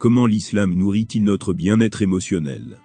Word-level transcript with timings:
Comment 0.00 0.24
l'islam 0.24 0.72
nourrit-il 0.72 1.24
notre 1.24 1.52
bien-être 1.52 2.00
émotionnel? 2.00 2.78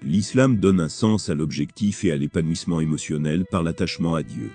L'islam 0.00 0.56
donne 0.56 0.80
un 0.80 0.88
sens 0.88 1.28
à 1.28 1.34
l'objectif 1.34 2.06
et 2.06 2.10
à 2.10 2.16
l'épanouissement 2.16 2.80
émotionnel 2.80 3.44
par 3.44 3.62
l'attachement 3.62 4.14
à 4.14 4.22
Dieu. 4.22 4.50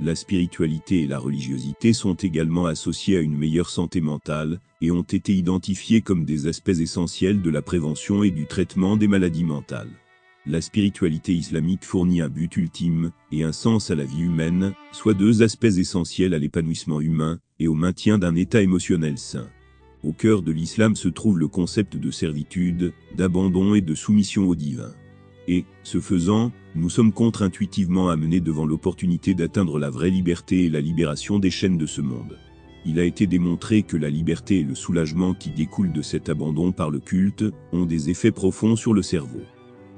La 0.00 0.14
spiritualité 0.14 1.02
et 1.02 1.06
la 1.06 1.18
religiosité 1.18 1.92
sont 1.92 2.14
également 2.14 2.64
associées 2.64 3.18
à 3.18 3.20
une 3.20 3.36
meilleure 3.36 3.68
santé 3.68 4.00
mentale 4.00 4.58
et 4.80 4.90
ont 4.90 5.02
été 5.02 5.34
identifiées 5.34 6.00
comme 6.00 6.24
des 6.24 6.46
aspects 6.46 6.70
essentiels 6.70 7.42
de 7.42 7.50
la 7.50 7.60
prévention 7.60 8.22
et 8.22 8.30
du 8.30 8.46
traitement 8.46 8.96
des 8.96 9.06
maladies 9.06 9.44
mentales. 9.44 9.92
La 10.46 10.62
spiritualité 10.62 11.34
islamique 11.34 11.84
fournit 11.84 12.22
un 12.22 12.30
but 12.30 12.56
ultime 12.56 13.10
et 13.32 13.42
un 13.42 13.52
sens 13.52 13.90
à 13.90 13.94
la 13.94 14.04
vie 14.04 14.22
humaine, 14.22 14.72
soit 14.92 15.12
deux 15.12 15.42
aspects 15.42 15.64
essentiels 15.64 16.32
à 16.32 16.38
l'épanouissement 16.38 17.02
humain 17.02 17.38
et 17.58 17.68
au 17.68 17.74
maintien 17.74 18.16
d'un 18.16 18.34
état 18.34 18.62
émotionnel 18.62 19.18
sain. 19.18 19.46
Au 20.04 20.12
cœur 20.12 20.42
de 20.42 20.52
l'islam 20.52 20.94
se 20.94 21.08
trouve 21.08 21.38
le 21.38 21.48
concept 21.48 21.96
de 21.96 22.10
servitude, 22.12 22.92
d'abandon 23.16 23.74
et 23.74 23.80
de 23.80 23.94
soumission 23.94 24.46
au 24.48 24.54
divin. 24.54 24.92
Et, 25.48 25.64
ce 25.82 25.98
faisant, 25.98 26.52
nous 26.76 26.90
sommes 26.90 27.12
contre-intuitivement 27.12 28.08
amenés 28.08 28.40
devant 28.40 28.64
l'opportunité 28.66 29.34
d'atteindre 29.34 29.78
la 29.78 29.90
vraie 29.90 30.10
liberté 30.10 30.66
et 30.66 30.68
la 30.68 30.80
libération 30.80 31.40
des 31.40 31.50
chaînes 31.50 31.78
de 31.78 31.86
ce 31.86 32.00
monde. 32.00 32.38
Il 32.86 33.00
a 33.00 33.04
été 33.04 33.26
démontré 33.26 33.82
que 33.82 33.96
la 33.96 34.08
liberté 34.08 34.60
et 34.60 34.64
le 34.64 34.76
soulagement 34.76 35.34
qui 35.34 35.50
découlent 35.50 35.92
de 35.92 36.02
cet 36.02 36.28
abandon 36.28 36.70
par 36.70 36.90
le 36.90 37.00
culte 37.00 37.44
ont 37.72 37.84
des 37.84 38.08
effets 38.08 38.30
profonds 38.30 38.76
sur 38.76 38.94
le 38.94 39.02
cerveau. 39.02 39.42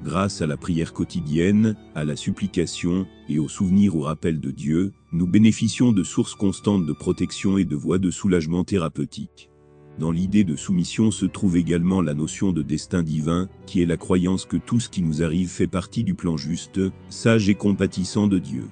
Grâce 0.03 0.41
à 0.41 0.47
la 0.47 0.57
prière 0.57 0.93
quotidienne, 0.93 1.75
à 1.93 2.05
la 2.05 2.15
supplication 2.15 3.05
et 3.29 3.37
au 3.37 3.47
souvenir 3.47 3.95
au 3.95 4.01
rappel 4.01 4.39
de 4.39 4.49
Dieu, 4.49 4.93
nous 5.11 5.27
bénéficions 5.27 5.91
de 5.91 6.03
sources 6.03 6.33
constantes 6.33 6.87
de 6.87 6.93
protection 6.93 7.59
et 7.59 7.65
de 7.65 7.75
voies 7.75 7.99
de 7.99 8.09
soulagement 8.09 8.63
thérapeutique. 8.63 9.50
Dans 9.99 10.11
l'idée 10.11 10.43
de 10.43 10.55
soumission 10.55 11.11
se 11.11 11.25
trouve 11.25 11.57
également 11.57 12.01
la 12.01 12.13
notion 12.13 12.51
de 12.51 12.61
destin 12.61 13.03
divin, 13.03 13.49
qui 13.65 13.81
est 13.81 13.85
la 13.85 13.97
croyance 13.97 14.45
que 14.45 14.57
tout 14.57 14.79
ce 14.79 14.89
qui 14.89 15.03
nous 15.03 15.21
arrive 15.21 15.49
fait 15.49 15.67
partie 15.67 16.03
du 16.03 16.13
plan 16.13 16.37
juste, 16.37 16.79
sage 17.09 17.49
et 17.49 17.55
compatissant 17.55 18.27
de 18.27 18.39
Dieu. 18.39 18.65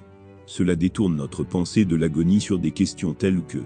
Cela 0.46 0.74
détourne 0.74 1.16
notre 1.16 1.44
pensée 1.44 1.84
de 1.84 1.94
l'agonie 1.94 2.40
sur 2.40 2.58
des 2.58 2.72
questions 2.72 3.14
telles 3.14 3.42
que⁇ 3.46 3.58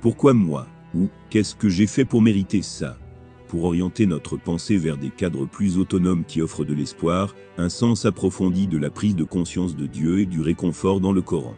Pourquoi 0.00 0.34
moi?⁇ 0.34 0.68
ou⁇ 0.98 1.04
Qu'est-ce 1.30 1.56
que 1.56 1.68
j'ai 1.68 1.86
fait 1.86 2.04
pour 2.04 2.22
mériter 2.22 2.62
ça?⁇ 2.62 2.98
pour 3.48 3.64
orienter 3.64 4.06
notre 4.06 4.36
pensée 4.36 4.76
vers 4.76 4.98
des 4.98 5.10
cadres 5.10 5.46
plus 5.46 5.78
autonomes 5.78 6.24
qui 6.24 6.42
offrent 6.42 6.66
de 6.66 6.74
l'espoir, 6.74 7.34
un 7.56 7.70
sens 7.70 8.04
approfondi 8.04 8.66
de 8.66 8.76
la 8.78 8.90
prise 8.90 9.16
de 9.16 9.24
conscience 9.24 9.74
de 9.74 9.86
Dieu 9.86 10.20
et 10.20 10.26
du 10.26 10.42
réconfort 10.42 11.00
dans 11.00 11.12
le 11.12 11.22
Coran. 11.22 11.54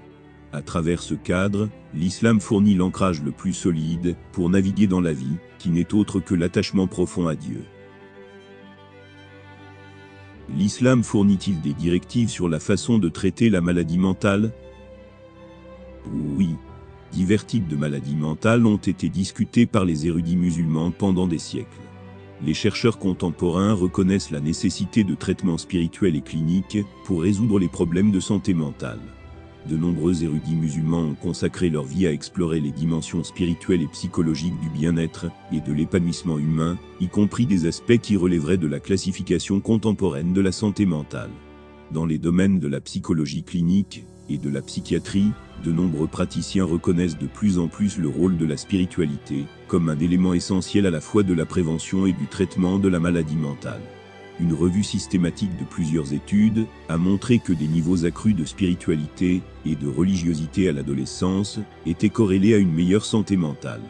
À 0.53 0.63
travers 0.63 1.01
ce 1.01 1.15
cadre, 1.15 1.69
l'islam 1.95 2.41
fournit 2.41 2.75
l'ancrage 2.75 3.23
le 3.23 3.31
plus 3.31 3.53
solide 3.53 4.17
pour 4.33 4.51
naviguer 4.51 4.89
dans 4.89 5.01
la 5.01 5.13
vie, 5.13 5.37
qui 5.59 5.71
n'est 5.71 5.95
autre 5.95 6.19
que 6.19 6.35
l'attachement 6.35 6.89
profond 6.89 7.29
à 7.29 7.37
Dieu. 7.37 7.63
L'islam 10.57 11.05
fournit-il 11.05 11.61
des 11.61 11.73
directives 11.73 12.31
sur 12.31 12.49
la 12.49 12.59
façon 12.59 12.99
de 12.99 13.09
traiter 13.09 13.49
la 13.49 13.61
maladie 13.61 13.99
mentale? 13.99 14.51
Oui. 16.13 16.57
Divers 17.13 17.47
types 17.47 17.69
de 17.69 17.77
maladies 17.77 18.17
mentales 18.17 18.67
ont 18.67 18.77
été 18.77 19.09
discutés 19.09 19.67
par 19.67 19.85
les 19.85 20.09
érudits 20.09 20.37
musulmans 20.37 20.91
pendant 20.91 21.29
des 21.29 21.39
siècles. 21.39 21.69
Les 22.43 22.55
chercheurs 22.55 22.99
contemporains 22.99 23.75
reconnaissent 23.75 24.31
la 24.31 24.41
nécessité 24.41 25.05
de 25.05 25.15
traitements 25.15 25.59
spirituels 25.59 26.17
et 26.17 26.23
cliniques 26.23 26.79
pour 27.05 27.23
résoudre 27.23 27.61
les 27.61 27.69
problèmes 27.69 28.11
de 28.11 28.21
santé 28.21 28.55
mentale. 28.55 29.01
De 29.69 29.77
nombreux 29.77 30.25
érudits 30.25 30.55
musulmans 30.55 31.03
ont 31.03 31.15
consacré 31.15 31.69
leur 31.69 31.85
vie 31.85 32.07
à 32.07 32.13
explorer 32.13 32.61
les 32.61 32.71
dimensions 32.71 33.23
spirituelles 33.23 33.83
et 33.83 33.89
psychologiques 33.89 34.59
du 34.61 34.71
bien-être 34.71 35.27
et 35.53 35.61
de 35.61 35.73
l'épanouissement 35.73 36.39
humain, 36.39 36.79
y 37.01 37.09
compris 37.09 37.45
des 37.45 37.67
aspects 37.67 37.99
qui 37.99 38.17
relèveraient 38.17 38.57
de 38.57 38.67
la 38.67 38.81
classification 38.81 39.61
contemporaine 39.61 40.33
de 40.33 40.41
la 40.41 40.53
santé 40.53 40.87
mentale. 40.87 41.31
Dans 41.93 42.07
les 42.07 42.19
domaines 42.19 42.59
de 42.59 42.69
la 42.69 42.81
psychologie 42.81 43.43
clinique 43.43 44.05
et 44.31 44.39
de 44.39 44.49
la 44.49 44.63
psychiatrie, 44.63 45.33
de 45.63 45.73
nombreux 45.73 46.07
praticiens 46.07 46.65
reconnaissent 46.65 47.19
de 47.19 47.27
plus 47.27 47.59
en 47.59 47.69
plus 47.69 47.99
le 47.99 48.09
rôle 48.09 48.39
de 48.39 48.47
la 48.47 48.57
spiritualité 48.57 49.45
comme 49.69 49.91
un 49.91 49.99
élément 49.99 50.33
essentiel 50.33 50.87
à 50.87 50.91
la 50.91 51.01
fois 51.01 51.23
de 51.23 51.35
la 51.35 51.45
prévention 51.45 52.07
et 52.07 52.13
du 52.13 52.27
traitement 52.27 52.79
de 52.79 52.89
la 52.89 52.99
maladie 52.99 53.37
mentale 53.37 53.83
une 54.41 54.55
revue 54.55 54.83
systématique 54.83 55.57
de 55.59 55.65
plusieurs 55.65 56.13
études 56.13 56.67
a 56.89 56.97
montré 56.97 57.39
que 57.39 57.53
des 57.53 57.69
niveaux 57.69 58.05
accrus 58.05 58.35
de 58.35 58.45
spiritualité 58.45 59.43
et 59.67 59.75
de 59.75 59.89
religiosité 59.89 60.69
à 60.69 60.73
l'adolescence 60.73 61.61
étaient 61.87 62.09
corrélés 62.09 62.55
à 62.55 62.59
une 62.59 62.73
meilleure 62.73 63.05
santé 63.05 63.37
mentale. 63.37 63.83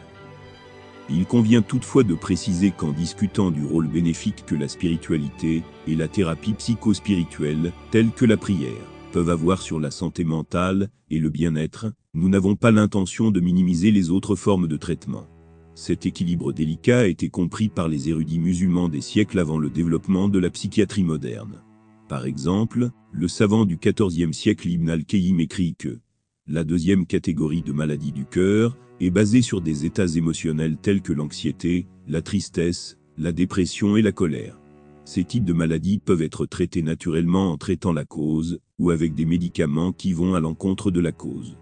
Il 1.09 1.25
convient 1.25 1.61
toutefois 1.61 2.03
de 2.03 2.13
préciser 2.13 2.71
qu'en 2.71 2.91
discutant 2.91 3.51
du 3.51 3.65
rôle 3.65 3.87
bénéfique 3.87 4.45
que 4.45 4.55
la 4.55 4.67
spiritualité 4.67 5.63
et 5.87 5.95
la 5.95 6.07
thérapie 6.07 6.53
psychospirituelle, 6.53 7.73
telle 7.89 8.11
que 8.11 8.25
la 8.25 8.37
prière, 8.37 8.71
peuvent 9.11 9.29
avoir 9.29 9.61
sur 9.61 9.79
la 9.79 9.91
santé 9.91 10.23
mentale 10.23 10.89
et 11.09 11.19
le 11.19 11.29
bien-être, 11.29 11.91
nous 12.13 12.29
n'avons 12.29 12.55
pas 12.55 12.71
l'intention 12.71 13.31
de 13.31 13.39
minimiser 13.39 13.91
les 13.91 14.09
autres 14.09 14.35
formes 14.35 14.67
de 14.67 14.77
traitement. 14.77 15.27
Cet 15.73 16.05
équilibre 16.05 16.51
délicat 16.51 16.99
a 16.99 17.07
été 17.07 17.29
compris 17.29 17.69
par 17.69 17.87
les 17.87 18.09
érudits 18.09 18.39
musulmans 18.39 18.89
des 18.89 19.01
siècles 19.01 19.39
avant 19.39 19.57
le 19.57 19.69
développement 19.69 20.27
de 20.27 20.39
la 20.39 20.49
psychiatrie 20.49 21.03
moderne. 21.03 21.61
Par 22.09 22.25
exemple, 22.25 22.89
le 23.11 23.27
savant 23.27 23.65
du 23.65 23.77
XIVe 23.77 24.33
siècle 24.33 24.69
Ibn 24.69 24.89
al-Qayyim 24.89 25.39
écrit 25.39 25.75
que 25.75 25.99
la 26.47 26.63
deuxième 26.63 27.05
catégorie 27.05 27.61
de 27.61 27.71
maladies 27.71 28.11
du 28.11 28.25
cœur 28.25 28.77
est 28.99 29.11
basée 29.11 29.41
sur 29.41 29.61
des 29.61 29.85
états 29.85 30.07
émotionnels 30.07 30.77
tels 30.77 31.01
que 31.01 31.13
l'anxiété, 31.13 31.87
la 32.07 32.21
tristesse, 32.21 32.97
la 33.17 33.31
dépression 33.31 33.95
et 33.95 34.01
la 34.01 34.11
colère. 34.11 34.59
Ces 35.05 35.23
types 35.23 35.45
de 35.45 35.53
maladies 35.53 35.99
peuvent 35.99 36.21
être 36.21 36.45
traités 36.45 36.83
naturellement 36.83 37.51
en 37.51 37.57
traitant 37.57 37.93
la 37.93 38.05
cause, 38.05 38.59
ou 38.77 38.91
avec 38.91 39.15
des 39.15 39.25
médicaments 39.25 39.93
qui 39.93 40.13
vont 40.13 40.35
à 40.35 40.39
l'encontre 40.39 40.91
de 40.91 40.99
la 40.99 41.11
cause. 41.11 41.57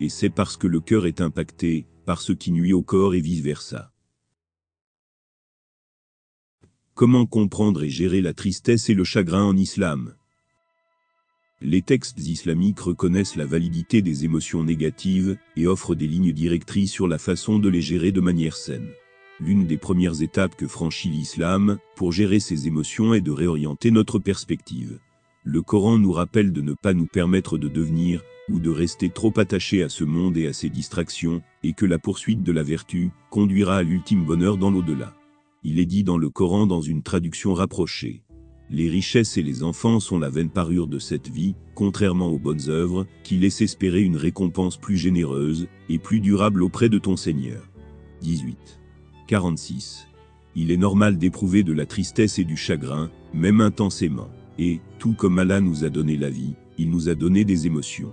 Et 0.00 0.08
c'est 0.08 0.30
parce 0.30 0.56
que 0.56 0.66
le 0.66 0.80
cœur 0.80 1.06
est 1.06 1.20
impacté, 1.20 1.86
par 2.04 2.20
ce 2.20 2.32
qui 2.32 2.52
nuit 2.52 2.72
au 2.72 2.82
corps 2.82 3.14
et 3.14 3.20
vice-versa. 3.20 3.92
Comment 6.94 7.26
comprendre 7.26 7.82
et 7.82 7.90
gérer 7.90 8.20
la 8.20 8.34
tristesse 8.34 8.88
et 8.88 8.94
le 8.94 9.02
chagrin 9.02 9.42
en 9.42 9.56
islam? 9.56 10.14
Les 11.60 11.82
textes 11.82 12.18
islamiques 12.18 12.80
reconnaissent 12.80 13.36
la 13.36 13.46
validité 13.46 14.02
des 14.02 14.24
émotions 14.24 14.62
négatives 14.62 15.36
et 15.56 15.66
offrent 15.66 15.94
des 15.94 16.06
lignes 16.06 16.32
directrices 16.32 16.92
sur 16.92 17.08
la 17.08 17.18
façon 17.18 17.58
de 17.58 17.68
les 17.68 17.80
gérer 17.80 18.12
de 18.12 18.20
manière 18.20 18.56
saine. 18.56 18.90
L'une 19.40 19.66
des 19.66 19.78
premières 19.78 20.22
étapes 20.22 20.54
que 20.56 20.68
franchit 20.68 21.08
l'islam 21.08 21.78
pour 21.96 22.12
gérer 22.12 22.38
ces 22.38 22.68
émotions 22.68 23.14
est 23.14 23.20
de 23.20 23.32
réorienter 23.32 23.90
notre 23.90 24.18
perspective. 24.18 25.00
Le 25.42 25.62
Coran 25.62 25.98
nous 25.98 26.12
rappelle 26.12 26.52
de 26.52 26.60
ne 26.60 26.74
pas 26.74 26.94
nous 26.94 27.06
permettre 27.06 27.58
de 27.58 27.68
devenir 27.68 28.22
ou 28.50 28.58
de 28.58 28.70
rester 28.70 29.08
trop 29.10 29.32
attaché 29.38 29.82
à 29.82 29.88
ce 29.88 30.04
monde 30.04 30.36
et 30.36 30.46
à 30.46 30.52
ses 30.52 30.68
distractions, 30.68 31.42
et 31.62 31.72
que 31.72 31.86
la 31.86 31.98
poursuite 31.98 32.42
de 32.42 32.52
la 32.52 32.62
vertu 32.62 33.10
conduira 33.30 33.76
à 33.76 33.82
l'ultime 33.82 34.24
bonheur 34.24 34.56
dans 34.56 34.70
l'au-delà. 34.70 35.14
Il 35.62 35.78
est 35.78 35.86
dit 35.86 36.04
dans 36.04 36.18
le 36.18 36.28
Coran 36.28 36.66
dans 36.66 36.82
une 36.82 37.02
traduction 37.02 37.54
rapprochée. 37.54 38.22
Les 38.70 38.88
richesses 38.88 39.36
et 39.36 39.42
les 39.42 39.62
enfants 39.62 40.00
sont 40.00 40.18
la 40.18 40.30
vaine 40.30 40.50
parure 40.50 40.86
de 40.86 40.98
cette 40.98 41.28
vie, 41.28 41.54
contrairement 41.74 42.28
aux 42.28 42.38
bonnes 42.38 42.68
œuvres, 42.68 43.06
qui 43.22 43.36
laissent 43.36 43.60
espérer 43.60 44.02
une 44.02 44.16
récompense 44.16 44.76
plus 44.78 44.96
généreuse 44.96 45.68
et 45.88 45.98
plus 45.98 46.20
durable 46.20 46.62
auprès 46.62 46.88
de 46.88 46.98
ton 46.98 47.16
Seigneur. 47.16 47.62
18. 48.22 48.80
46. 49.26 50.06
Il 50.56 50.70
est 50.70 50.76
normal 50.76 51.18
d'éprouver 51.18 51.62
de 51.62 51.72
la 51.72 51.86
tristesse 51.86 52.38
et 52.38 52.44
du 52.44 52.56
chagrin, 52.56 53.10
même 53.32 53.60
intensément. 53.60 54.28
Et, 54.58 54.80
tout 54.98 55.14
comme 55.14 55.38
Allah 55.38 55.60
nous 55.60 55.84
a 55.84 55.90
donné 55.90 56.16
la 56.16 56.30
vie, 56.30 56.54
il 56.78 56.90
nous 56.90 57.08
a 57.08 57.14
donné 57.14 57.44
des 57.44 57.66
émotions. 57.66 58.12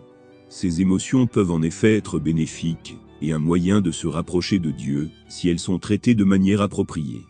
Ces 0.53 0.81
émotions 0.81 1.27
peuvent 1.27 1.51
en 1.51 1.61
effet 1.61 1.95
être 1.95 2.19
bénéfiques 2.19 2.97
et 3.21 3.31
un 3.31 3.39
moyen 3.39 3.79
de 3.79 3.89
se 3.89 4.05
rapprocher 4.05 4.59
de 4.59 4.69
Dieu 4.69 5.09
si 5.29 5.47
elles 5.47 5.59
sont 5.59 5.79
traitées 5.79 6.13
de 6.13 6.25
manière 6.25 6.59
appropriée. 6.59 7.21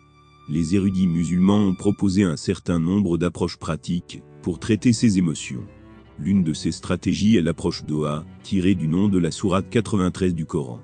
Les 0.49 0.73
érudits 0.73 1.05
musulmans 1.05 1.59
ont 1.59 1.75
proposé 1.75 2.23
un 2.23 2.35
certain 2.35 2.79
nombre 2.79 3.19
d'approches 3.19 3.57
pratiques 3.57 4.23
pour 4.41 4.57
traiter 4.57 4.91
ces 4.91 5.19
émotions. 5.19 5.63
L'une 6.17 6.43
de 6.43 6.53
ces 6.53 6.71
stratégies 6.71 7.37
est 7.37 7.43
l'approche 7.43 7.85
Doha, 7.85 8.25
tirée 8.41 8.73
du 8.73 8.87
nom 8.87 9.07
de 9.07 9.19
la 9.19 9.29
sourate 9.29 9.69
93 9.69 10.33
du 10.33 10.47
Coran. 10.47 10.79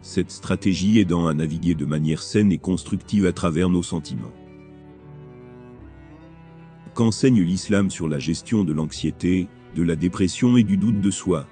Cette 0.00 0.30
stratégie 0.30 0.98
aidant 0.98 1.26
à 1.26 1.34
naviguer 1.34 1.74
de 1.74 1.84
manière 1.84 2.22
saine 2.22 2.52
et 2.52 2.58
constructive 2.58 3.26
à 3.26 3.34
travers 3.34 3.68
nos 3.68 3.82
sentiments. 3.82 4.32
Qu'enseigne 6.94 7.42
l'islam 7.42 7.90
sur 7.90 8.08
la 8.08 8.18
gestion 8.18 8.64
de 8.64 8.72
l'anxiété, 8.72 9.48
de 9.76 9.82
la 9.82 9.94
dépression 9.94 10.56
et 10.56 10.62
du 10.62 10.78
doute 10.78 11.02
de 11.02 11.10
soi? 11.10 11.46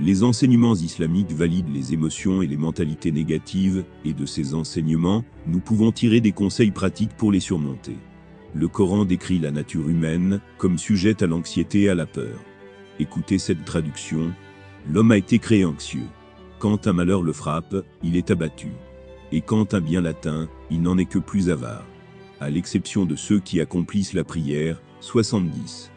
Les 0.00 0.24
enseignements 0.24 0.74
islamiques 0.74 1.32
valident 1.32 1.72
les 1.72 1.92
émotions 1.92 2.42
et 2.42 2.48
les 2.48 2.56
mentalités 2.56 3.12
négatives, 3.12 3.84
et 4.04 4.12
de 4.12 4.26
ces 4.26 4.54
enseignements, 4.54 5.24
nous 5.46 5.60
pouvons 5.60 5.92
tirer 5.92 6.20
des 6.20 6.32
conseils 6.32 6.72
pratiques 6.72 7.16
pour 7.16 7.30
les 7.30 7.40
surmonter. 7.40 7.96
Le 8.54 8.66
Coran 8.66 9.04
décrit 9.04 9.38
la 9.38 9.52
nature 9.52 9.88
humaine 9.88 10.40
comme 10.58 10.78
sujette 10.78 11.22
à 11.22 11.26
l'anxiété 11.26 11.82
et 11.82 11.88
à 11.90 11.94
la 11.94 12.06
peur. 12.06 12.38
Écoutez 12.98 13.38
cette 13.38 13.64
traduction. 13.64 14.32
L'homme 14.92 15.12
a 15.12 15.16
été 15.16 15.38
créé 15.38 15.64
anxieux. 15.64 16.08
Quand 16.58 16.86
un 16.86 16.92
malheur 16.92 17.22
le 17.22 17.32
frappe, 17.32 17.76
il 18.02 18.16
est 18.16 18.30
abattu. 18.30 18.68
et 19.32 19.40
quand 19.40 19.74
un 19.74 19.80
bien 19.80 20.00
l'atteint, 20.00 20.48
il 20.70 20.82
n'en 20.82 20.96
est 20.98 21.06
que 21.06 21.18
plus 21.18 21.50
avare. 21.50 21.84
À 22.40 22.50
l'exception 22.50 23.04
de 23.04 23.16
ceux 23.16 23.40
qui 23.40 23.60
accomplissent 23.60 24.12
la 24.12 24.22
prière, 24.22 24.80
70. 25.00 25.90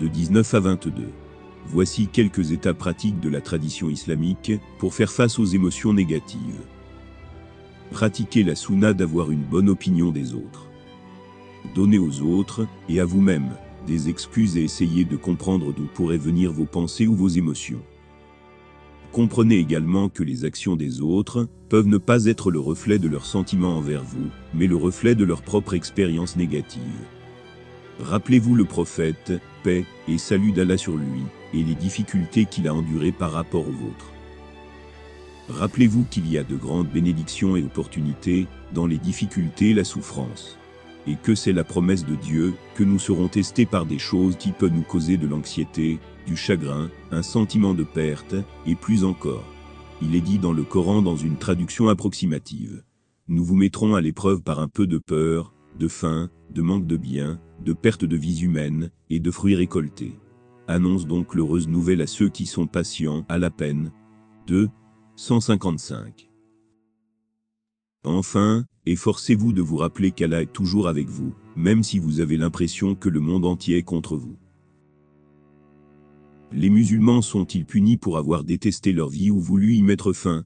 De 0.00 0.08
19 0.08 0.54
à 0.54 0.60
22. 0.60 0.92
Voici 1.70 2.08
quelques 2.08 2.50
états 2.52 2.72
pratiques 2.72 3.20
de 3.20 3.28
la 3.28 3.42
tradition 3.42 3.90
islamique 3.90 4.52
pour 4.78 4.94
faire 4.94 5.12
face 5.12 5.38
aux 5.38 5.44
émotions 5.44 5.92
négatives. 5.92 6.62
Pratiquez 7.90 8.42
la 8.42 8.54
sunna 8.54 8.94
d'avoir 8.94 9.30
une 9.30 9.42
bonne 9.42 9.68
opinion 9.68 10.10
des 10.10 10.32
autres. 10.34 10.66
Donnez 11.74 11.98
aux 11.98 12.22
autres, 12.22 12.66
et 12.88 13.00
à 13.00 13.04
vous-même, 13.04 13.50
des 13.86 14.08
excuses 14.08 14.56
et 14.56 14.64
essayez 14.64 15.04
de 15.04 15.16
comprendre 15.16 15.74
d'où 15.74 15.86
pourraient 15.92 16.16
venir 16.16 16.52
vos 16.52 16.64
pensées 16.64 17.06
ou 17.06 17.14
vos 17.14 17.28
émotions. 17.28 17.82
Comprenez 19.12 19.56
également 19.56 20.08
que 20.08 20.22
les 20.22 20.44
actions 20.46 20.76
des 20.76 21.02
autres 21.02 21.48
peuvent 21.68 21.86
ne 21.86 21.98
pas 21.98 22.26
être 22.26 22.50
le 22.50 22.60
reflet 22.60 22.98
de 22.98 23.08
leurs 23.08 23.26
sentiments 23.26 23.76
envers 23.76 24.04
vous, 24.04 24.28
mais 24.54 24.66
le 24.66 24.76
reflet 24.76 25.14
de 25.14 25.24
leur 25.24 25.42
propre 25.42 25.74
expérience 25.74 26.36
négative. 26.36 26.82
Rappelez-vous 28.00 28.54
le 28.54 28.64
prophète, 28.64 29.32
paix 29.64 29.84
et 30.06 30.18
salut 30.18 30.52
d'Allah 30.52 30.76
sur 30.76 30.96
lui, 30.96 31.22
et 31.54 31.62
les 31.62 31.74
difficultés 31.74 32.44
qu'il 32.44 32.68
a 32.68 32.74
endurées 32.74 33.12
par 33.12 33.32
rapport 33.32 33.66
aux 33.68 33.72
vôtres. 33.72 34.12
Rappelez-vous 35.48 36.04
qu'il 36.04 36.30
y 36.30 36.36
a 36.36 36.44
de 36.44 36.56
grandes 36.56 36.90
bénédictions 36.90 37.56
et 37.56 37.62
opportunités 37.62 38.46
dans 38.74 38.86
les 38.86 38.98
difficultés 38.98 39.70
et 39.70 39.74
la 39.74 39.84
souffrance. 39.84 40.58
Et 41.06 41.16
que 41.16 41.34
c'est 41.34 41.54
la 41.54 41.64
promesse 41.64 42.04
de 42.04 42.16
Dieu 42.16 42.52
que 42.74 42.84
nous 42.84 42.98
serons 42.98 43.28
testés 43.28 43.64
par 43.64 43.86
des 43.86 43.98
choses 43.98 44.36
qui 44.36 44.52
peuvent 44.52 44.74
nous 44.74 44.82
causer 44.82 45.16
de 45.16 45.26
l'anxiété, 45.26 46.00
du 46.26 46.36
chagrin, 46.36 46.90
un 47.10 47.22
sentiment 47.22 47.72
de 47.72 47.82
perte, 47.82 48.34
et 48.66 48.74
plus 48.74 49.04
encore. 49.04 49.44
Il 50.02 50.14
est 50.14 50.20
dit 50.20 50.38
dans 50.38 50.52
le 50.52 50.64
Coran 50.64 51.00
dans 51.00 51.16
une 51.16 51.38
traduction 51.38 51.88
approximative. 51.88 52.82
Nous 53.26 53.42
vous 53.42 53.56
mettrons 53.56 53.94
à 53.94 54.02
l'épreuve 54.02 54.42
par 54.42 54.58
un 54.58 54.68
peu 54.68 54.86
de 54.86 54.98
peur, 54.98 55.54
de 55.78 55.88
faim, 55.88 56.28
de 56.50 56.60
manque 56.60 56.86
de 56.86 56.98
biens, 56.98 57.40
de 57.64 57.72
perte 57.72 58.04
de 58.04 58.16
vies 58.16 58.42
humaines, 58.42 58.90
et 59.08 59.18
de 59.18 59.30
fruits 59.30 59.54
récoltés. 59.54 60.14
Annonce 60.70 61.06
donc 61.06 61.34
l'heureuse 61.34 61.66
nouvelle 61.66 62.02
à 62.02 62.06
ceux 62.06 62.28
qui 62.28 62.44
sont 62.44 62.66
patients, 62.66 63.24
à 63.30 63.38
la 63.38 63.50
peine. 63.50 63.90
2. 64.48 64.68
155. 65.16 66.30
Enfin, 68.04 68.66
efforcez-vous 68.84 69.54
de 69.54 69.62
vous 69.62 69.78
rappeler 69.78 70.10
qu'Allah 70.10 70.42
est 70.42 70.52
toujours 70.52 70.86
avec 70.86 71.08
vous, 71.08 71.34
même 71.56 71.82
si 71.82 71.98
vous 71.98 72.20
avez 72.20 72.36
l'impression 72.36 72.94
que 72.94 73.08
le 73.08 73.20
monde 73.20 73.46
entier 73.46 73.78
est 73.78 73.82
contre 73.82 74.18
vous. 74.18 74.36
Les 76.52 76.68
musulmans 76.68 77.22
sont-ils 77.22 77.64
punis 77.64 77.96
pour 77.96 78.18
avoir 78.18 78.44
détesté 78.44 78.92
leur 78.92 79.08
vie 79.08 79.30
ou 79.30 79.40
voulu 79.40 79.74
y 79.74 79.82
mettre 79.82 80.12
fin? 80.12 80.44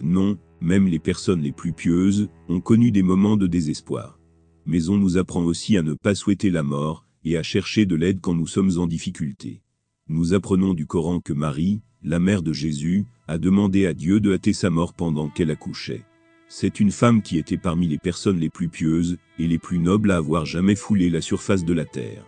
Non, 0.00 0.38
même 0.60 0.86
les 0.86 1.00
personnes 1.00 1.42
les 1.42 1.52
plus 1.52 1.72
pieuses 1.72 2.28
ont 2.48 2.60
connu 2.60 2.92
des 2.92 3.02
moments 3.02 3.36
de 3.36 3.48
désespoir. 3.48 4.20
Mais 4.66 4.88
on 4.88 4.98
nous 4.98 5.18
apprend 5.18 5.42
aussi 5.42 5.76
à 5.76 5.82
ne 5.82 5.94
pas 5.94 6.14
souhaiter 6.14 6.50
la 6.50 6.62
mort 6.62 7.07
et 7.28 7.36
à 7.36 7.42
chercher 7.42 7.84
de 7.84 7.94
l'aide 7.94 8.20
quand 8.22 8.34
nous 8.34 8.46
sommes 8.46 8.78
en 8.78 8.86
difficulté. 8.86 9.60
Nous 10.08 10.32
apprenons 10.32 10.72
du 10.72 10.86
Coran 10.86 11.20
que 11.20 11.34
Marie, 11.34 11.82
la 12.02 12.18
mère 12.18 12.42
de 12.42 12.54
Jésus, 12.54 13.04
a 13.26 13.36
demandé 13.36 13.84
à 13.84 13.92
Dieu 13.92 14.18
de 14.20 14.32
hâter 14.32 14.54
sa 14.54 14.70
mort 14.70 14.94
pendant 14.94 15.28
qu'elle 15.28 15.50
accouchait. 15.50 16.04
C'est 16.48 16.80
une 16.80 16.90
femme 16.90 17.20
qui 17.20 17.36
était 17.36 17.58
parmi 17.58 17.86
les 17.86 17.98
personnes 17.98 18.38
les 18.38 18.48
plus 18.48 18.70
pieuses 18.70 19.18
et 19.38 19.46
les 19.46 19.58
plus 19.58 19.78
nobles 19.78 20.10
à 20.10 20.16
avoir 20.16 20.46
jamais 20.46 20.74
foulé 20.74 21.10
la 21.10 21.20
surface 21.20 21.66
de 21.66 21.74
la 21.74 21.84
terre. 21.84 22.24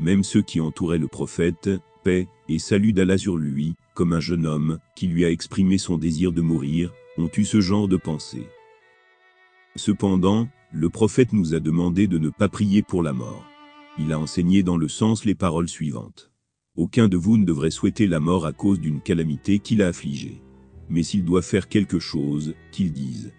Même 0.00 0.24
ceux 0.24 0.42
qui 0.42 0.60
entouraient 0.60 0.98
le 0.98 1.06
prophète, 1.06 1.70
paix 2.02 2.26
et 2.48 2.58
salut 2.58 2.92
d'Allah 2.92 3.18
sur 3.18 3.36
lui, 3.36 3.74
comme 3.94 4.12
un 4.12 4.20
jeune 4.20 4.46
homme 4.46 4.78
qui 4.96 5.06
lui 5.06 5.24
a 5.24 5.30
exprimé 5.30 5.78
son 5.78 5.96
désir 5.96 6.32
de 6.32 6.40
mourir, 6.40 6.92
ont 7.18 7.30
eu 7.36 7.44
ce 7.44 7.60
genre 7.60 7.86
de 7.86 7.96
pensée. 7.96 8.48
Cependant, 9.76 10.48
le 10.72 10.88
prophète 10.88 11.32
nous 11.32 11.54
a 11.54 11.60
demandé 11.60 12.08
de 12.08 12.18
ne 12.18 12.30
pas 12.30 12.48
prier 12.48 12.82
pour 12.82 13.04
la 13.04 13.12
mort. 13.12 13.49
Il 14.02 14.14
a 14.14 14.18
enseigné 14.18 14.62
dans 14.62 14.78
le 14.78 14.88
sens 14.88 15.26
les 15.26 15.34
paroles 15.34 15.68
suivantes. 15.68 16.30
Aucun 16.74 17.06
de 17.06 17.18
vous 17.18 17.36
ne 17.36 17.44
devrait 17.44 17.70
souhaiter 17.70 18.06
la 18.06 18.18
mort 18.18 18.46
à 18.46 18.52
cause 18.54 18.80
d'une 18.80 19.02
calamité 19.02 19.58
qui 19.58 19.76
l'a 19.76 19.88
affligé. 19.88 20.40
Mais 20.88 21.02
s'il 21.02 21.22
doit 21.22 21.42
faire 21.42 21.68
quelque 21.68 21.98
chose, 21.98 22.54
qu'il 22.72 22.92
dise. 22.92 23.30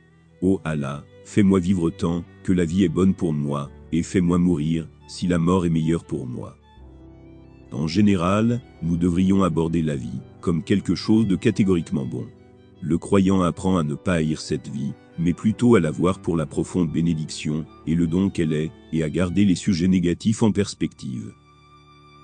Ô 0.43 0.53
oh 0.53 0.61
Allah, 0.63 1.03
fais-moi 1.25 1.59
vivre 1.59 1.89
tant 1.89 2.23
que 2.43 2.53
la 2.53 2.63
vie 2.63 2.83
est 2.83 2.89
bonne 2.89 3.15
pour 3.15 3.33
moi, 3.33 3.71
et 3.91 4.03
fais-moi 4.03 4.37
mourir, 4.37 4.87
si 5.07 5.25
la 5.25 5.39
mort 5.39 5.65
est 5.65 5.71
meilleure 5.71 6.05
pour 6.05 6.27
moi. 6.27 6.55
En 7.71 7.87
général, 7.87 8.61
nous 8.83 8.97
devrions 8.97 9.43
aborder 9.43 9.81
la 9.81 9.95
vie 9.95 10.21
comme 10.41 10.63
quelque 10.63 10.93
chose 10.93 11.25
de 11.25 11.35
catégoriquement 11.35 12.05
bon. 12.05 12.27
Le 12.81 12.97
croyant 12.97 13.41
apprend 13.41 13.77
à 13.77 13.83
ne 13.83 13.93
pas 13.93 14.15
haïr 14.15 14.41
cette 14.41 14.67
vie, 14.67 14.93
mais 15.19 15.33
plutôt 15.33 15.75
à 15.75 15.79
la 15.79 15.91
voir 15.91 16.19
pour 16.19 16.35
la 16.35 16.47
profonde 16.47 16.91
bénédiction 16.91 17.65
et 17.85 17.93
le 17.93 18.07
don 18.07 18.29
qu'elle 18.29 18.53
est, 18.53 18.71
et 18.91 19.03
à 19.03 19.09
garder 19.09 19.45
les 19.45 19.55
sujets 19.55 19.87
négatifs 19.87 20.41
en 20.41 20.51
perspective. 20.51 21.31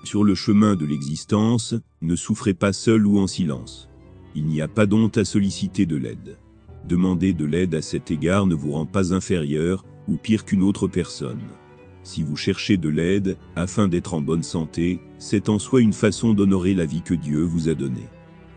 Sur 0.04 0.24
le 0.24 0.34
chemin 0.34 0.74
de 0.74 0.84
l'existence, 0.84 1.74
ne 2.02 2.16
souffrez 2.16 2.54
pas 2.54 2.72
seul 2.72 3.06
ou 3.06 3.18
en 3.18 3.26
silence. 3.26 3.88
Il 4.34 4.46
n'y 4.46 4.60
a 4.60 4.68
pas 4.68 4.86
d'honte 4.86 5.18
à 5.18 5.24
solliciter 5.24 5.86
de 5.86 5.96
l'aide. 5.96 6.38
Demander 6.88 7.32
de 7.32 7.44
l'aide 7.44 7.74
à 7.74 7.82
cet 7.82 8.10
égard 8.10 8.46
ne 8.46 8.54
vous 8.54 8.72
rend 8.72 8.86
pas 8.86 9.12
inférieur, 9.14 9.84
ou 10.08 10.16
pire 10.16 10.44
qu'une 10.44 10.62
autre 10.62 10.88
personne. 10.88 11.40
Si 12.02 12.22
vous 12.22 12.36
cherchez 12.36 12.78
de 12.78 12.88
l'aide, 12.88 13.36
afin 13.54 13.86
d'être 13.86 14.14
en 14.14 14.20
bonne 14.20 14.42
santé, 14.42 15.00
c'est 15.18 15.48
en 15.48 15.58
soi 15.58 15.82
une 15.82 15.92
façon 15.92 16.32
d'honorer 16.32 16.74
la 16.74 16.86
vie 16.86 17.02
que 17.02 17.14
Dieu 17.14 17.42
vous 17.42 17.68
a 17.68 17.74
donnée. 17.74 18.08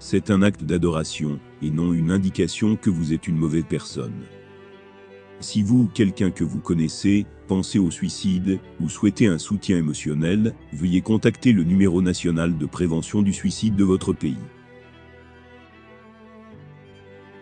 C'est 0.04 0.32
un 0.32 0.42
acte 0.42 0.64
d'adoration, 0.64 1.40
et 1.62 1.70
non 1.70 1.94
une 1.94 2.10
indication 2.10 2.76
que 2.76 2.90
vous 2.90 3.14
êtes 3.14 3.28
une 3.28 3.38
mauvaise 3.38 3.66
personne. 3.70 4.24
Si 5.40 5.62
vous 5.62 5.84
ou 5.84 5.88
quelqu'un 5.94 6.32
que 6.32 6.44
vous 6.44 6.60
connaissez 6.60 7.28
pensez 7.48 7.78
au 7.78 7.92
suicide 7.92 8.60
ou 8.80 8.90
souhaitez 8.90 9.28
un 9.28 9.38
soutien 9.38 9.78
émotionnel, 9.78 10.56
veuillez 10.74 11.02
contacter 11.02 11.54
le 11.54 11.64
numéro 11.64 12.02
national 12.02 12.58
de 12.58 12.66
prévention 12.66 13.22
du 13.22 13.32
suicide 13.32 13.76
de 13.76 13.84
votre 13.84 14.12
pays. 14.12 14.42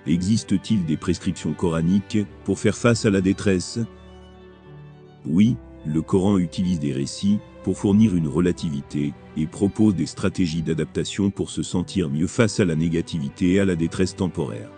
Existe-t-il 0.05 0.85
des 0.85 0.97
prescriptions 0.97 1.53
coraniques 1.53 2.19
pour 2.43 2.59
faire 2.59 2.75
face 2.75 3.05
à 3.05 3.09
la 3.09 3.21
détresse? 3.21 3.79
Oui, 5.25 5.55
le 5.85 6.01
Coran 6.01 6.37
utilise 6.37 6.79
des 6.79 6.93
récits 6.93 7.39
pour 7.63 7.77
fournir 7.77 8.15
une 8.15 8.27
relativité 8.27 9.13
et 9.37 9.47
propose 9.47 9.95
des 9.95 10.05
stratégies 10.05 10.61
d'adaptation 10.61 11.29
pour 11.29 11.49
se 11.49 11.63
sentir 11.63 12.09
mieux 12.09 12.27
face 12.27 12.59
à 12.59 12.65
la 12.65 12.75
négativité 12.75 13.53
et 13.53 13.59
à 13.59 13.65
la 13.65 13.75
détresse 13.75 14.15
temporaire. 14.15 14.69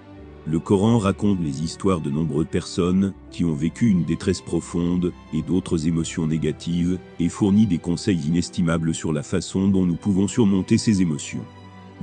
Le 0.48 0.59
Coran 0.59 0.98
raconte 0.98 1.39
les 1.39 1.62
histoires 1.62 2.01
de 2.01 2.10
nombreuses 2.10 2.48
personnes 2.50 3.13
qui 3.29 3.46
ont 3.46 3.53
vécu 3.53 3.89
une 3.89 4.05
détresse 4.05 4.41
profonde 4.41 5.13
et 5.34 5.43
d'autres 5.43 5.88
émotions 5.88 6.25
négatives 6.25 6.98
et 7.20 7.29
fournit 7.29 7.67
des 7.67 7.77
conseils 7.77 8.20
inestimables 8.25 8.96
sur 8.96 9.13
la 9.13 9.22
façon 9.22 9.67
dont 9.67 9.86
nous 9.86 9.96
pouvons 9.96 10.27
surmonter 10.27 10.79
ces 10.79 11.03
émotions. 11.03 11.46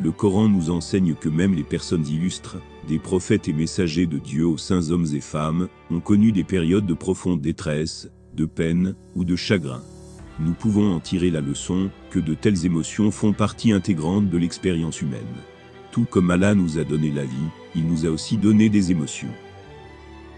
Le 0.01 0.13
Coran 0.13 0.49
nous 0.49 0.71
enseigne 0.71 1.15
que 1.15 1.29
même 1.29 1.55
les 1.55 1.65
personnes 1.65 2.07
illustres, 2.07 2.59
des 2.87 3.01
prophètes 3.01 3.49
et 3.49 3.53
messagers 3.53 4.07
de 4.07 4.19
Dieu 4.19 4.47
aux 4.47 4.57
saints 4.57 4.91
hommes 4.91 5.09
et 5.13 5.21
femmes, 5.21 5.69
ont 5.91 5.99
connu 5.99 6.31
des 6.31 6.45
périodes 6.45 6.87
de 6.87 6.95
profonde 6.95 7.41
détresse, 7.41 8.09
de 8.39 8.47
peine 8.47 8.95
ou 9.17 9.25
de 9.25 9.35
chagrin. 9.35 9.83
Nous 10.39 10.53
pouvons 10.53 10.95
en 10.95 11.01
tirer 11.01 11.31
la 11.31 11.41
leçon 11.41 11.91
que 12.11 12.21
de 12.21 12.35
telles 12.35 12.65
émotions 12.65 13.11
font 13.11 13.33
partie 13.33 13.73
intégrante 13.73 14.31
de 14.31 14.39
l'expérience 14.39 15.03
humaine. 15.03 15.35
Tout 15.91 16.05
comme 16.05 16.31
Allah 16.31 16.55
nous 16.55 16.79
a 16.79 16.85
donné 16.85 17.11
la 17.11 17.25
vie, 17.25 17.51
il 17.75 17.87
nous 17.87 18.07
a 18.07 18.11
aussi 18.11 18.37
donné 18.37 18.69
des 18.69 18.93
émotions. 18.93 19.35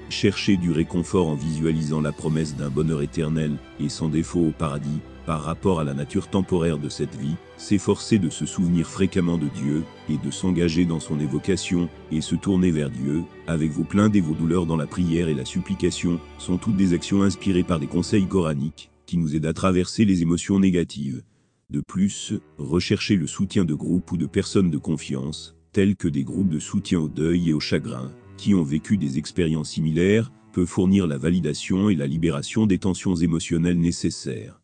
Chercher 0.08 0.56
du 0.56 0.72
réconfort 0.72 1.28
en 1.28 1.34
visualisant 1.34 2.00
la 2.00 2.12
promesse 2.12 2.56
d'un 2.56 2.70
bonheur 2.70 3.02
éternel 3.02 3.52
et 3.78 3.90
sans 3.90 4.08
défaut 4.08 4.46
au 4.46 4.52
paradis, 4.52 5.00
par 5.30 5.44
rapport 5.44 5.78
à 5.78 5.84
la 5.84 5.94
nature 5.94 6.26
temporaire 6.26 6.76
de 6.76 6.88
cette 6.88 7.14
vie, 7.14 7.36
s'efforcer 7.56 8.18
de 8.18 8.30
se 8.30 8.46
souvenir 8.46 8.88
fréquemment 8.88 9.38
de 9.38 9.46
Dieu, 9.46 9.84
et 10.08 10.16
de 10.16 10.28
s'engager 10.32 10.84
dans 10.86 10.98
son 10.98 11.20
évocation, 11.20 11.88
et 12.10 12.20
se 12.20 12.34
tourner 12.34 12.72
vers 12.72 12.90
Dieu, 12.90 13.22
avec 13.46 13.70
vos 13.70 13.84
plaintes 13.84 14.16
et 14.16 14.20
vos 14.20 14.34
douleurs 14.34 14.66
dans 14.66 14.76
la 14.76 14.88
prière 14.88 15.28
et 15.28 15.34
la 15.34 15.44
supplication, 15.44 16.18
sont 16.38 16.58
toutes 16.58 16.74
des 16.74 16.94
actions 16.94 17.22
inspirées 17.22 17.62
par 17.62 17.78
des 17.78 17.86
conseils 17.86 18.26
coraniques, 18.26 18.90
qui 19.06 19.18
nous 19.18 19.36
aident 19.36 19.46
à 19.46 19.52
traverser 19.52 20.04
les 20.04 20.20
émotions 20.20 20.58
négatives. 20.58 21.22
De 21.70 21.80
plus, 21.80 22.34
rechercher 22.58 23.14
le 23.14 23.28
soutien 23.28 23.64
de 23.64 23.74
groupes 23.74 24.10
ou 24.10 24.16
de 24.16 24.26
personnes 24.26 24.72
de 24.72 24.78
confiance, 24.78 25.54
tels 25.70 25.94
que 25.94 26.08
des 26.08 26.24
groupes 26.24 26.50
de 26.50 26.58
soutien 26.58 26.98
au 26.98 27.08
deuil 27.08 27.50
et 27.50 27.52
au 27.52 27.60
chagrin, 27.60 28.10
qui 28.36 28.52
ont 28.52 28.64
vécu 28.64 28.96
des 28.96 29.16
expériences 29.16 29.70
similaires, 29.70 30.32
peut 30.52 30.66
fournir 30.66 31.06
la 31.06 31.18
validation 31.18 31.88
et 31.88 31.94
la 31.94 32.08
libération 32.08 32.66
des 32.66 32.78
tensions 32.78 33.14
émotionnelles 33.14 33.78
nécessaires. 33.78 34.59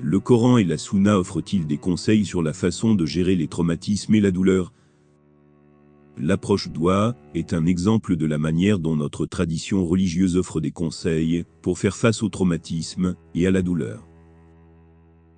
Le 0.00 0.20
Coran 0.20 0.58
et 0.58 0.64
la 0.64 0.78
Sunna 0.78 1.18
offrent-ils 1.18 1.66
des 1.66 1.76
conseils 1.76 2.24
sur 2.24 2.40
la 2.40 2.52
façon 2.52 2.94
de 2.94 3.04
gérer 3.04 3.34
les 3.34 3.48
traumatismes 3.48 4.14
et 4.14 4.20
la 4.20 4.30
douleur? 4.30 4.72
L'approche 6.16 6.68
doit 6.68 7.16
est 7.34 7.52
un 7.52 7.66
exemple 7.66 8.14
de 8.14 8.26
la 8.26 8.38
manière 8.38 8.78
dont 8.78 8.94
notre 8.94 9.26
tradition 9.26 9.84
religieuse 9.84 10.36
offre 10.36 10.60
des 10.60 10.70
conseils 10.70 11.44
pour 11.62 11.80
faire 11.80 11.96
face 11.96 12.22
au 12.22 12.28
traumatisme 12.28 13.16
et 13.34 13.48
à 13.48 13.50
la 13.50 13.60
douleur. 13.60 14.06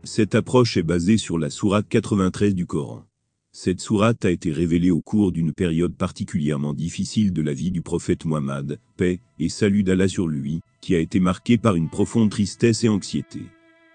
Cette 0.04 0.34
approche 0.34 0.76
est 0.76 0.82
basée 0.82 1.16
sur 1.16 1.38
la 1.38 1.48
sourate 1.48 1.86
93 1.88 2.54
du 2.54 2.66
Coran. 2.66 3.04
Cette 3.52 3.80
sourate 3.80 4.26
a 4.26 4.30
été 4.30 4.52
révélée 4.52 4.90
au 4.90 5.00
cours 5.00 5.32
d'une 5.32 5.52
période 5.52 5.96
particulièrement 5.96 6.74
difficile 6.74 7.32
de 7.32 7.42
la 7.42 7.54
vie 7.54 7.70
du 7.70 7.80
prophète 7.80 8.26
Muhammad, 8.26 8.78
paix 8.98 9.20
et 9.38 9.48
salut 9.48 9.84
d'Allah 9.84 10.06
sur 10.06 10.28
lui, 10.28 10.60
qui 10.82 10.94
a 10.94 10.98
été 10.98 11.18
marquée 11.18 11.56
par 11.56 11.76
une 11.76 11.88
profonde 11.88 12.30
tristesse 12.30 12.84
et 12.84 12.88
anxiété. 12.88 13.40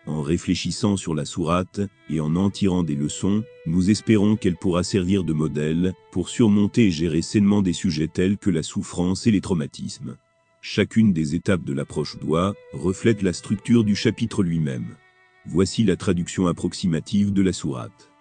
En 0.08 0.22
réfléchissant 0.22 0.98
sur 0.98 1.16
la 1.16 1.26
sourate 1.26 1.82
et 2.10 2.20
en 2.20 2.36
en 2.36 2.50
tirant 2.50 2.84
des 2.84 2.96
leçons, 2.96 3.44
nous 3.66 3.90
espérons 3.90 4.36
qu'elle 4.36 4.56
pourra 4.56 4.84
servir 4.84 5.24
de 5.24 5.34
modèle 5.34 5.94
pour 6.12 6.30
surmonter 6.30 6.88
et 6.88 6.92
gérer 6.92 7.22
sainement 7.22 7.62
des 7.62 7.74
sujets 7.74 8.08
tels 8.08 8.38
que 8.38 8.52
la 8.52 8.62
souffrance 8.62 9.26
et 9.26 9.32
les 9.32 9.42
traumatismes. 9.42 10.18
Chacune 10.62 11.14
des 11.14 11.36
étapes 11.36 11.64
de 11.64 11.74
l'approche 11.74 12.18
doit 12.20 12.54
reflète 12.74 13.22
la 13.22 13.34
structure 13.34 13.84
du 13.84 13.96
chapitre 13.96 14.44
lui-même. 14.44 14.96
Voici 15.46 15.84
la 15.84 15.96
traduction 15.96 16.48
approximative 16.48 17.34
de 17.34 17.42
la 17.42 17.54
sourate 17.54 18.12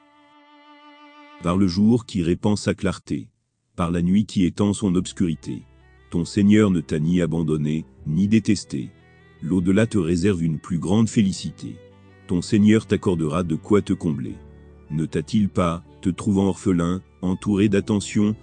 par 1.44 1.58
le 1.58 1.66
jour 1.66 2.06
qui 2.06 2.22
répand 2.22 2.56
sa 2.56 2.72
clarté, 2.72 3.28
par 3.76 3.90
la 3.90 4.00
nuit 4.00 4.24
qui 4.24 4.46
étend 4.46 4.72
son 4.72 4.94
obscurité. 4.94 5.62
Ton 6.10 6.24
Seigneur 6.24 6.70
ne 6.70 6.80
t'a 6.80 6.98
ni 6.98 7.20
abandonné, 7.20 7.84
ni 8.06 8.28
détesté. 8.28 8.90
L'au-delà 9.44 9.86
te 9.86 9.98
réserve 9.98 10.42
une 10.42 10.58
plus 10.58 10.78
grande 10.78 11.06
félicité. 11.06 11.76
Ton 12.28 12.40
Seigneur 12.40 12.86
t'accordera 12.86 13.42
de 13.42 13.56
quoi 13.56 13.82
te 13.82 13.92
combler. 13.92 14.36
Ne 14.90 15.04
t'a-t-il 15.04 15.50
pas, 15.50 15.84
te 16.00 16.08
trouvant 16.08 16.46
orphelin, 16.46 17.02
entouré 17.20 17.68
d'attention? 17.68 18.34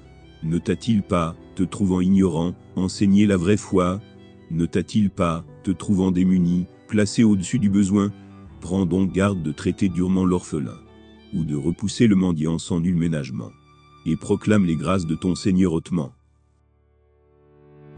Ne 0.43 0.59
t'a-t-il 0.59 1.01
pas, 1.01 1.35
te 1.55 1.63
trouvant 1.63 2.01
ignorant, 2.01 2.53
enseigné 2.75 3.25
la 3.25 3.35
vraie 3.35 3.57
foi? 3.57 3.99
Ne 4.51 4.67
t'a-t-il 4.67 5.09
pas, 5.09 5.43
te 5.63 5.71
trouvant 5.71 6.11
démuni, 6.11 6.67
placé 6.87 7.23
au-dessus 7.23 7.57
du 7.57 7.71
besoin? 7.71 8.11
Prends 8.59 8.85
donc 8.85 9.11
garde 9.11 9.41
de 9.41 9.51
traiter 9.51 9.89
durement 9.89 10.23
l'orphelin 10.23 10.77
ou 11.33 11.43
de 11.43 11.55
repousser 11.55 12.05
le 12.05 12.15
mendiant 12.15 12.59
sans 12.59 12.79
nul 12.79 12.95
ménagement, 12.95 13.49
et 14.05 14.17
proclame 14.17 14.65
les 14.65 14.75
grâces 14.75 15.07
de 15.07 15.15
ton 15.15 15.33
Seigneur 15.33 15.73
hautement. 15.73 16.13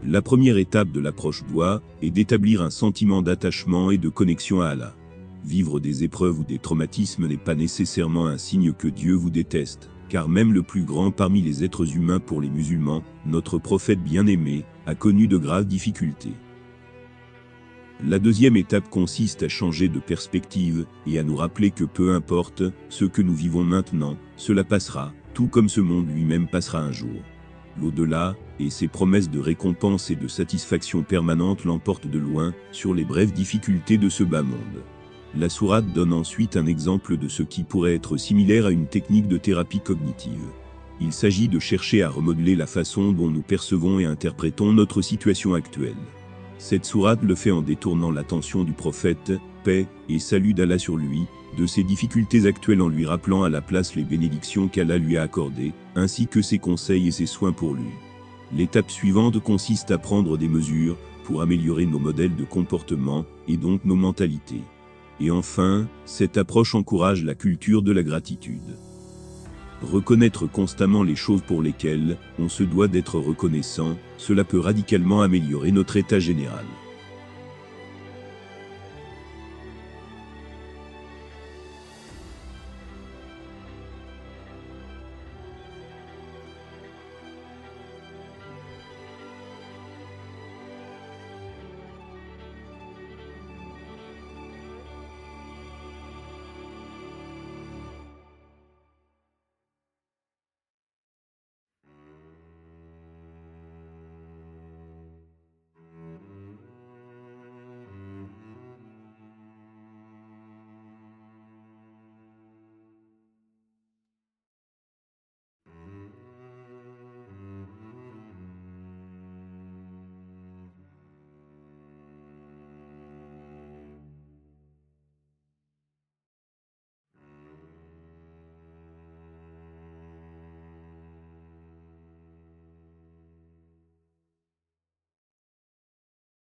La 0.06 0.20
première 0.20 0.58
étape 0.58 0.92
de 0.92 1.00
l'approche 1.00 1.44
doit 1.46 1.82
est 2.02 2.10
d'établir 2.10 2.60
un 2.60 2.68
sentiment 2.68 3.22
d'attachement 3.22 3.90
et 3.90 3.96
de 3.96 4.10
connexion 4.10 4.60
à 4.60 4.68
Allah. 4.68 4.94
Vivre 5.46 5.80
des 5.80 6.04
épreuves 6.04 6.40
ou 6.40 6.44
des 6.44 6.58
traumatismes 6.58 7.26
n'est 7.26 7.38
pas 7.38 7.54
nécessairement 7.54 8.26
un 8.26 8.36
signe 8.36 8.74
que 8.74 8.86
Dieu 8.86 9.14
vous 9.14 9.30
déteste, 9.30 9.88
car 10.10 10.28
même 10.28 10.52
le 10.52 10.62
plus 10.62 10.82
grand 10.82 11.10
parmi 11.10 11.40
les 11.40 11.64
êtres 11.64 11.96
humains 11.96 12.18
pour 12.20 12.42
les 12.42 12.50
musulmans, 12.50 13.02
notre 13.24 13.56
prophète 13.56 14.02
bien-aimé, 14.02 14.64
a 14.84 14.94
connu 14.94 15.26
de 15.26 15.38
graves 15.38 15.66
difficultés. 15.66 16.34
La 18.06 18.18
deuxième 18.18 18.58
étape 18.58 18.90
consiste 18.90 19.42
à 19.42 19.48
changer 19.48 19.88
de 19.88 20.00
perspective 20.00 20.84
et 21.06 21.18
à 21.18 21.22
nous 21.22 21.36
rappeler 21.36 21.70
que 21.70 21.84
peu 21.84 22.14
importe 22.14 22.62
ce 22.90 23.06
que 23.06 23.22
nous 23.22 23.34
vivons 23.34 23.64
maintenant, 23.64 24.18
cela 24.36 24.64
passera, 24.64 25.14
tout 25.32 25.46
comme 25.46 25.70
ce 25.70 25.80
monde 25.80 26.10
lui-même 26.10 26.46
passera 26.46 26.80
un 26.80 26.92
jour. 26.92 27.22
L'au-delà, 27.80 28.36
et 28.60 28.70
ses 28.70 28.88
promesses 28.88 29.30
de 29.30 29.40
récompense 29.40 30.10
et 30.10 30.16
de 30.16 30.28
satisfaction 30.28 31.02
permanente 31.02 31.64
l'emportent 31.64 32.06
de 32.06 32.18
loin 32.18 32.54
sur 32.70 32.94
les 32.94 33.04
brèves 33.04 33.32
difficultés 33.32 33.98
de 33.98 34.08
ce 34.08 34.22
bas 34.22 34.42
monde. 34.42 34.82
La 35.36 35.48
sourate 35.48 35.92
donne 35.92 36.12
ensuite 36.12 36.56
un 36.56 36.66
exemple 36.66 37.16
de 37.16 37.26
ce 37.26 37.42
qui 37.42 37.64
pourrait 37.64 37.96
être 37.96 38.16
similaire 38.16 38.66
à 38.66 38.70
une 38.70 38.86
technique 38.86 39.26
de 39.26 39.36
thérapie 39.36 39.80
cognitive. 39.80 40.44
Il 41.00 41.12
s'agit 41.12 41.48
de 41.48 41.58
chercher 41.58 42.04
à 42.04 42.08
remodeler 42.08 42.54
la 42.54 42.68
façon 42.68 43.10
dont 43.10 43.28
nous 43.28 43.42
percevons 43.42 43.98
et 43.98 44.04
interprétons 44.04 44.72
notre 44.72 45.02
situation 45.02 45.54
actuelle. 45.54 45.96
Cette 46.58 46.84
sourate 46.84 47.22
le 47.22 47.34
fait 47.34 47.50
en 47.50 47.62
détournant 47.62 48.12
l'attention 48.12 48.62
du 48.62 48.72
prophète, 48.72 49.32
paix 49.64 49.88
et 50.08 50.20
salut 50.20 50.54
d'Allah 50.54 50.78
sur 50.78 50.96
lui, 50.96 51.24
de 51.54 51.66
ses 51.66 51.82
difficultés 51.82 52.46
actuelles 52.46 52.82
en 52.82 52.88
lui 52.88 53.06
rappelant 53.06 53.42
à 53.42 53.48
la 53.48 53.60
place 53.60 53.94
les 53.94 54.04
bénédictions 54.04 54.68
qu'Allah 54.68 54.98
lui 54.98 55.16
a 55.16 55.22
accordées, 55.22 55.72
ainsi 55.94 56.26
que 56.26 56.42
ses 56.42 56.58
conseils 56.58 57.08
et 57.08 57.12
ses 57.12 57.26
soins 57.26 57.52
pour 57.52 57.74
lui. 57.74 57.90
L'étape 58.56 58.90
suivante 58.90 59.38
consiste 59.40 59.90
à 59.90 59.98
prendre 59.98 60.36
des 60.36 60.48
mesures 60.48 60.96
pour 61.24 61.42
améliorer 61.42 61.86
nos 61.86 61.98
modèles 61.98 62.36
de 62.36 62.44
comportement 62.44 63.24
et 63.48 63.56
donc 63.56 63.84
nos 63.84 63.96
mentalités. 63.96 64.62
Et 65.20 65.30
enfin, 65.30 65.88
cette 66.04 66.36
approche 66.36 66.74
encourage 66.74 67.24
la 67.24 67.34
culture 67.34 67.82
de 67.82 67.92
la 67.92 68.02
gratitude. 68.02 68.76
Reconnaître 69.82 70.46
constamment 70.46 71.02
les 71.02 71.16
choses 71.16 71.42
pour 71.42 71.62
lesquelles 71.62 72.16
on 72.38 72.48
se 72.48 72.62
doit 72.62 72.88
d'être 72.88 73.18
reconnaissant, 73.18 73.96
cela 74.18 74.44
peut 74.44 74.60
radicalement 74.60 75.22
améliorer 75.22 75.72
notre 75.72 75.96
état 75.96 76.18
général. 76.18 76.64